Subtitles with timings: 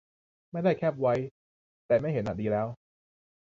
[0.51, 1.13] ไม่ได้แคปไว้
[1.87, 2.67] แต่ไม่เห็นอะดีแล้ว